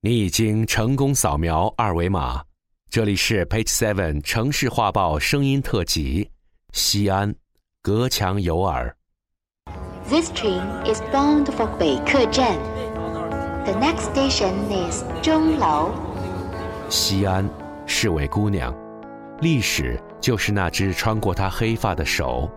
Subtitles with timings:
[0.00, 2.40] 你已经成功扫描二维码，
[2.88, 6.30] 这里是 Page Seven 城市画报声音特辑，
[6.72, 7.34] 西安，
[7.82, 8.94] 隔墙有耳。
[10.08, 12.56] This train is bound for 北客站。
[13.64, 15.90] The next station is 钟楼。
[16.88, 17.50] 西安
[17.84, 18.72] 是位姑娘，
[19.40, 22.48] 历史就是那只穿过她黑发的手。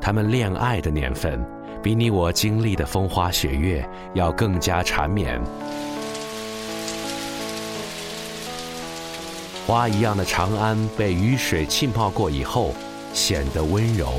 [0.00, 1.38] 他们恋爱的年份，
[1.82, 5.38] 比你我经历的风花雪月要更加缠绵。
[9.66, 12.72] 花一样的长安被雨水浸泡过以后，
[13.12, 14.12] 显得温柔。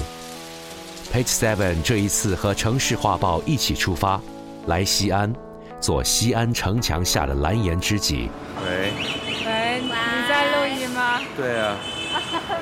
[1.14, 4.20] Page Seven 这一次和城市画报一起出发，
[4.66, 5.34] 来西安，
[5.80, 8.30] 做西安城墙下的蓝颜知己。
[8.62, 8.92] 喂，
[9.46, 9.90] 喂，你
[10.28, 11.22] 在录音吗？
[11.38, 11.78] 对啊，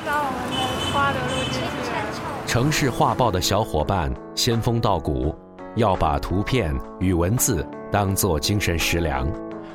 [0.06, 2.46] 把我们的花都录进去了。
[2.46, 5.36] 城市画报的小伙伴仙风道骨，
[5.76, 9.28] 要把图片与文字当做精神食粮。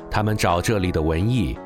[0.09, 1.57] 他们找这里的文艺，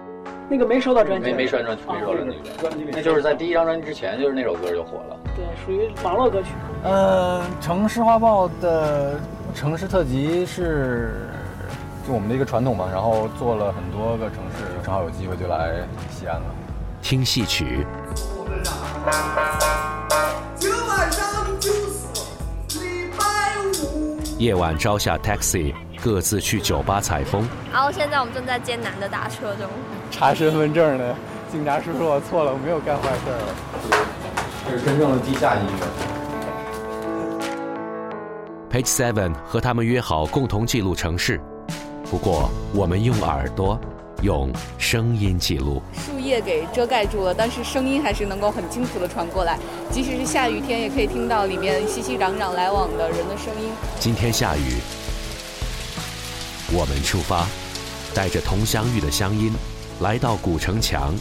[0.48, 5.18] 那个没收到专辑，没没收专辑，没收到专辑，专辑那就是在第一张专辑之前，就是那首歌就火了。
[5.36, 6.50] 对，属于网络歌曲。
[6.84, 9.20] 呃，城市画报的
[9.56, 11.28] 城市特辑是
[12.08, 15.74] 就我们的一个传统嘛，然后做了很多个城市，正好有机会就来
[16.12, 16.46] 西安了。
[17.02, 17.86] 听戏曲，
[20.56, 23.26] 今晚上就是礼拜
[23.84, 24.20] 五。
[24.38, 25.74] 夜晚招下 taxi，
[26.06, 27.50] 各自去酒吧采风。
[27.74, 29.68] 然后现在我们正在艰难的打车中。
[30.12, 31.16] 查身份证呢，
[31.52, 33.42] 警察叔叔，我错了，我没有干坏事儿。
[34.70, 35.88] 这是真正的地下音乐。
[38.70, 41.42] Page Seven 和他们约好共同记录城市，
[42.12, 43.80] 不过我们用耳朵，
[44.22, 45.82] 用声音记录。
[45.94, 49.58] 树叶给遮盖住了，但是声音还是能够很清楚的传过来。
[49.90, 53.72] 即使是下雨天，也可以听到里面熙熙攘攘来往的人的声音。
[54.00, 54.78] 今天下雨，
[56.78, 57.48] 我们出发，
[58.14, 59.54] 带着佟湘玉的乡音，
[60.02, 61.14] 来到古城墙。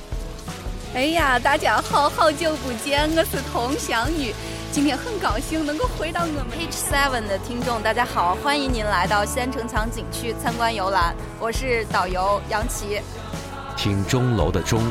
[0.94, 4.34] 哎呀，大家好，好久不见，我是佟湘玉。
[4.72, 13.00] 今天很高兴能够回到我们 Page Seven 的听众，大家好，欢迎您来到西安城墙景区参观游览，我是导游杨琪。
[13.76, 14.82] 听钟楼的钟，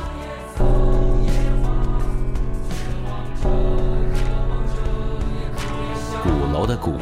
[6.23, 6.97] 鼓楼的鼓，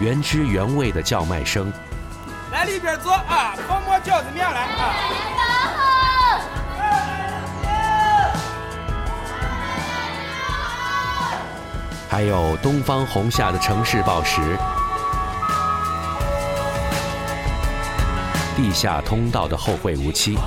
[0.00, 1.72] 原汁原味的叫卖声。
[2.52, 4.94] 来里边坐啊，泡馍饺子面来啊。
[12.10, 14.40] 还有东方红下的城市报时，
[18.56, 20.38] 地下通道的后会无期，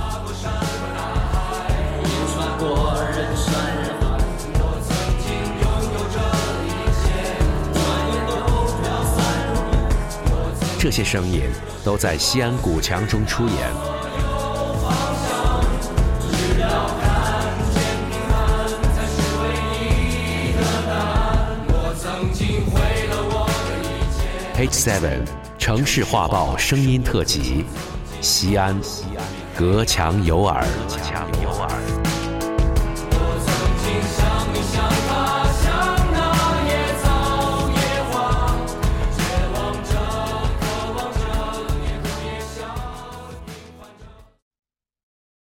[10.82, 11.42] 这些声音
[11.84, 13.56] 都在西安古墙中出演。
[24.56, 25.20] Page Seven
[25.56, 27.64] 城市画报声音特辑，
[28.20, 28.76] 西安，
[29.56, 30.66] 隔墙有耳。
[30.88, 31.51] 隔墙有。